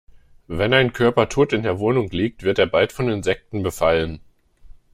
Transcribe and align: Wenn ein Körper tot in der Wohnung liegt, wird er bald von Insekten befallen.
Wenn 0.47 0.73
ein 0.73 0.93
Körper 0.93 1.29
tot 1.29 1.53
in 1.53 1.61
der 1.61 1.77
Wohnung 1.77 2.09
liegt, 2.09 2.41
wird 2.41 2.57
er 2.57 2.65
bald 2.65 2.91
von 2.91 3.07
Insekten 3.07 3.61
befallen. 3.61 4.19